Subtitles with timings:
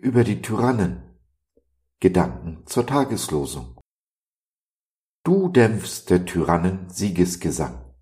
[0.00, 1.02] über die Tyrannen.
[2.00, 3.78] Gedanken zur Tageslosung.
[5.24, 7.94] Du dämpfst der Tyrannen Siegesgesang.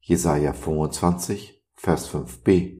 [0.00, 2.78] Jesaja 25, Vers 5b.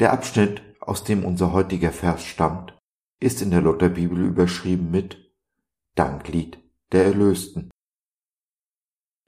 [0.00, 2.76] Der Abschnitt, aus dem unser heutiger Vers stammt,
[3.20, 5.32] ist in der Lutherbibel überschrieben mit
[5.94, 6.58] Danklied
[6.90, 7.70] der Erlösten.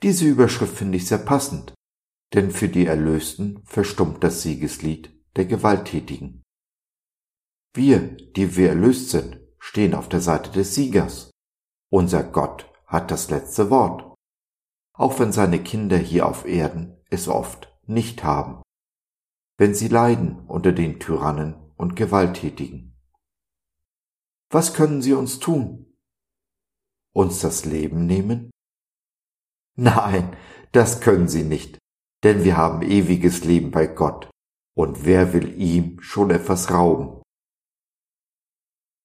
[0.02, 1.74] Diese Überschrift finde ich sehr passend,
[2.34, 6.42] denn für die Erlösten verstummt das Siegeslied der Gewalttätigen.
[7.74, 11.30] Wir, die wir erlöst sind, stehen auf der Seite des Siegers.
[11.90, 14.14] Unser Gott hat das letzte Wort,
[14.94, 18.62] auch wenn seine Kinder hier auf Erden es oft nicht haben,
[19.58, 22.96] wenn sie leiden unter den Tyrannen und Gewalttätigen.
[24.50, 25.94] Was können sie uns tun?
[27.14, 28.50] Uns das Leben nehmen?
[29.76, 30.36] Nein,
[30.72, 31.78] das können sie nicht,
[32.24, 34.30] denn wir haben ewiges Leben bei Gott,
[34.74, 37.17] und wer will ihm schon etwas rauben?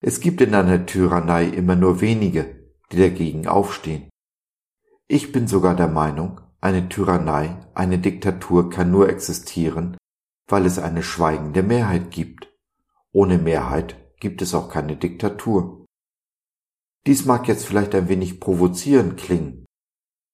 [0.05, 4.09] Es gibt in einer Tyrannei immer nur wenige, die dagegen aufstehen.
[5.07, 9.95] Ich bin sogar der Meinung, eine Tyrannei, eine Diktatur kann nur existieren,
[10.49, 12.51] weil es eine schweigende Mehrheit gibt.
[13.13, 15.85] Ohne Mehrheit gibt es auch keine Diktatur.
[17.07, 19.65] Dies mag jetzt vielleicht ein wenig provozierend klingen,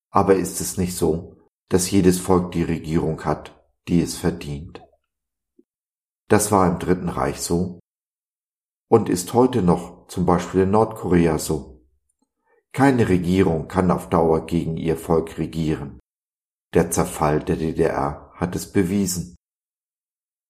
[0.10, 1.38] aber ist es nicht so,
[1.70, 4.82] dass jedes Volk die Regierung hat, die es verdient?
[6.28, 7.80] Das war im Dritten Reich so
[8.90, 11.86] und ist heute noch zum Beispiel in Nordkorea so.
[12.74, 16.00] Keine Regierung kann auf Dauer gegen ihr Volk regieren.
[16.74, 19.36] Der Zerfall der DDR hat es bewiesen.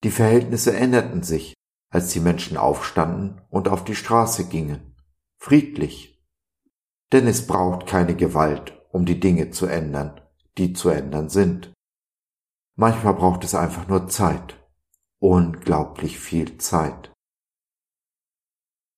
[0.04, 1.54] Die Verhältnisse änderten sich,
[1.90, 4.95] als die Menschen aufstanden und auf die Straße gingen.
[5.38, 6.22] Friedlich.
[7.12, 10.22] Denn es braucht keine Gewalt, um die Dinge zu ändern,
[10.58, 11.73] die zu ändern sind.
[12.76, 14.56] Manchmal braucht es einfach nur Zeit.
[15.20, 17.11] Unglaublich viel Zeit.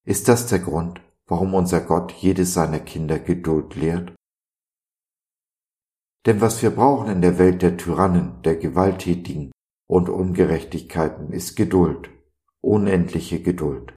[0.04, 4.14] Ist das der Grund, warum unser Gott jedes seiner Kinder Geduld lehrt?
[6.26, 9.52] Denn was wir brauchen in der Welt der Tyrannen, der Gewalttätigen
[9.88, 12.10] und Ungerechtigkeiten ist Geduld,
[12.62, 13.94] unendliche Geduld,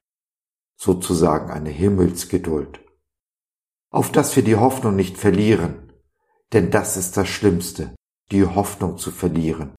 [0.79, 2.79] sozusagen eine Himmelsgeduld,
[3.91, 5.93] auf dass wir die Hoffnung nicht verlieren,
[6.53, 7.95] denn das ist das Schlimmste,
[8.31, 9.75] die Hoffnung zu verlieren,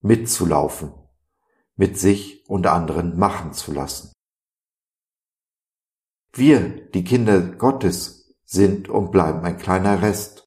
[0.00, 0.92] mitzulaufen,
[1.76, 4.15] mit sich und anderen machen zu lassen.
[6.38, 10.44] Wir, die Kinder Gottes, sind und bleiben ein kleiner Rest,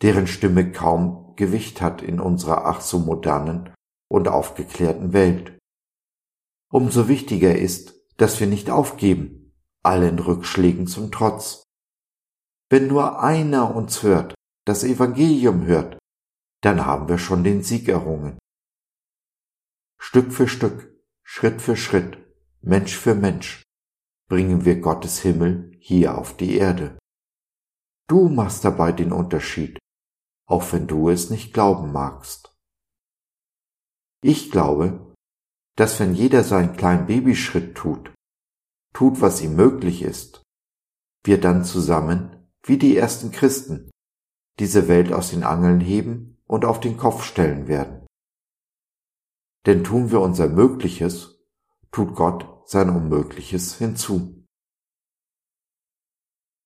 [0.00, 3.74] deren Stimme kaum Gewicht hat in unserer ach so modernen
[4.08, 5.58] und aufgeklärten Welt.
[6.70, 9.52] Umso wichtiger ist, dass wir nicht aufgeben,
[9.82, 11.64] allen Rückschlägen zum Trotz.
[12.70, 14.36] Wenn nur einer uns hört,
[14.66, 15.98] das Evangelium hört,
[16.62, 18.38] dann haben wir schon den Sieg errungen.
[19.98, 22.18] Stück für Stück, Schritt für Schritt,
[22.60, 23.64] Mensch für Mensch,
[24.28, 26.98] bringen wir Gottes Himmel hier auf die Erde.
[28.08, 29.78] Du machst dabei den Unterschied,
[30.46, 32.54] auch wenn du es nicht glauben magst.
[34.22, 35.14] Ich glaube,
[35.76, 38.12] dass wenn jeder seinen kleinen Babyschritt tut,
[38.94, 40.42] tut, was ihm möglich ist,
[41.24, 43.90] wir dann zusammen, wie die ersten Christen,
[44.58, 48.06] diese Welt aus den Angeln heben und auf den Kopf stellen werden.
[49.66, 51.38] Denn tun wir unser Mögliches,
[51.92, 54.46] tut Gott sein Unmögliches hinzu.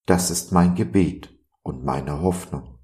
[0.05, 1.33] Das ist mein Gebet
[1.63, 2.81] und meine Hoffnung.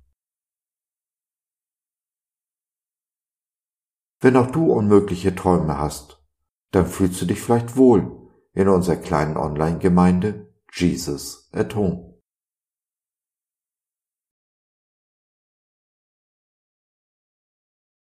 [4.21, 6.25] Wenn auch du unmögliche Träume hast,
[6.71, 12.23] dann fühlst du dich vielleicht wohl in unserer kleinen Online-Gemeinde Jesus at Home.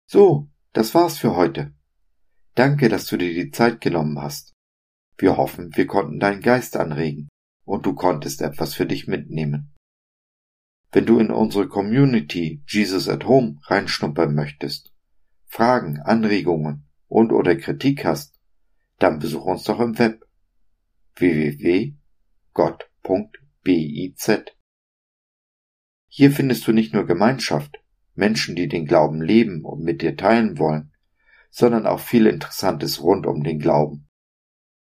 [0.06, 1.74] So, das war's für heute.
[2.54, 4.59] Danke, dass du dir die Zeit genommen hast.
[5.18, 7.28] Wir hoffen, wir konnten deinen Geist anregen
[7.64, 9.74] und du konntest etwas für dich mitnehmen.
[10.92, 14.92] Wenn du in unsere Community Jesus at Home reinschnuppern möchtest,
[15.46, 18.40] Fragen, Anregungen und oder Kritik hast,
[18.98, 20.26] dann besuch uns doch im Web
[21.14, 21.96] www.gott.biz.
[26.08, 27.80] Hier findest du nicht nur Gemeinschaft,
[28.14, 30.92] Menschen, die den Glauben leben und mit dir teilen wollen,
[31.50, 34.09] sondern auch viel Interessantes rund um den Glauben